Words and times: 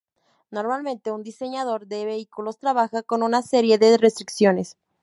Normalmente, 0.49 1.11
un 1.11 1.21
diseñador 1.21 1.85
de 1.85 2.05
vehículos 2.05 2.57
trabaja 2.57 3.03
con 3.03 3.21
una 3.21 3.43
serie 3.43 3.77
de 3.77 3.99
restricciones. 3.99 4.75